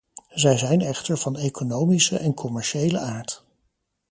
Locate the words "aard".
2.99-3.45